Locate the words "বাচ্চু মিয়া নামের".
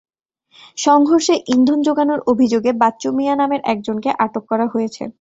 2.81-3.61